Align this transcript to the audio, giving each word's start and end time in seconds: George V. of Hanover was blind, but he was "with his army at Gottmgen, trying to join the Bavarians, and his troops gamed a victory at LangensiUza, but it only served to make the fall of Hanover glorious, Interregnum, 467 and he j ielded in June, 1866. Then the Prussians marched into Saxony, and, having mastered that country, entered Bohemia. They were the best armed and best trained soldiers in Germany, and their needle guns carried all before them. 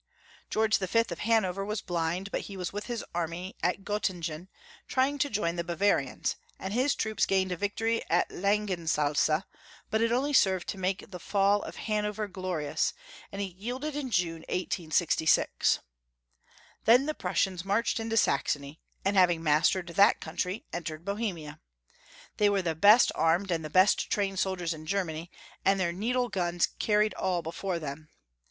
George 0.49 0.79
V. 0.79 0.99
of 1.11 1.19
Hanover 1.19 1.63
was 1.63 1.79
blind, 1.83 2.31
but 2.31 2.41
he 2.41 2.57
was 2.57 2.73
"with 2.73 2.87
his 2.87 3.05
army 3.13 3.55
at 3.61 3.83
Gottmgen, 3.83 4.47
trying 4.87 5.19
to 5.19 5.29
join 5.29 5.57
the 5.57 5.63
Bavarians, 5.63 6.37
and 6.57 6.73
his 6.73 6.95
troops 6.95 7.27
gamed 7.27 7.51
a 7.51 7.55
victory 7.55 8.01
at 8.09 8.27
LangensiUza, 8.29 9.43
but 9.91 10.01
it 10.01 10.11
only 10.11 10.33
served 10.33 10.67
to 10.69 10.79
make 10.79 11.11
the 11.11 11.19
fall 11.19 11.61
of 11.61 11.75
Hanover 11.75 12.27
glorious, 12.27 12.95
Interregnum, 13.31 13.31
467 13.31 13.31
and 13.31 13.41
he 13.43 13.53
j 13.53 13.69
ielded 13.69 13.93
in 13.93 14.09
June, 14.09 14.41
1866. 14.49 15.79
Then 16.85 17.05
the 17.05 17.13
Prussians 17.13 17.63
marched 17.63 17.99
into 17.99 18.17
Saxony, 18.17 18.79
and, 19.05 19.15
having 19.15 19.43
mastered 19.43 19.89
that 19.89 20.19
country, 20.19 20.65
entered 20.73 21.05
Bohemia. 21.05 21.59
They 22.37 22.49
were 22.49 22.63
the 22.63 22.73
best 22.73 23.11
armed 23.13 23.51
and 23.51 23.71
best 23.71 24.09
trained 24.11 24.39
soldiers 24.39 24.73
in 24.73 24.87
Germany, 24.87 25.29
and 25.63 25.79
their 25.79 25.93
needle 25.93 26.29
guns 26.29 26.69
carried 26.79 27.13
all 27.13 27.43
before 27.43 27.77
them. 27.77 28.09